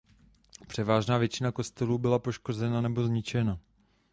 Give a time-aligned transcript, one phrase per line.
[0.67, 3.59] Převážná většina kostelů byla poškozena nebo zničena.